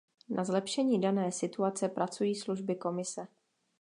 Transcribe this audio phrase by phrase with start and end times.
[0.29, 3.27] Na zlepšení dané situace pracují služby Komise.